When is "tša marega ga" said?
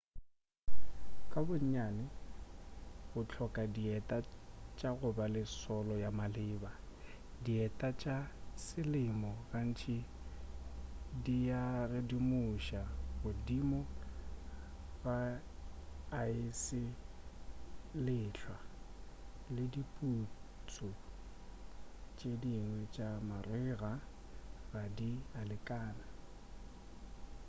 22.95-24.83